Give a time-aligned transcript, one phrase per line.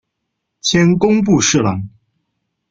[0.61, 1.87] 迁工部侍郎。